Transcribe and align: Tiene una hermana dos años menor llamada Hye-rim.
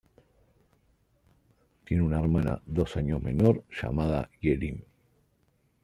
Tiene 1.85 2.01
una 2.01 2.19
hermana 2.19 2.59
dos 2.65 2.97
años 2.97 3.21
menor 3.21 3.63
llamada 3.69 4.31
Hye-rim. 4.41 4.81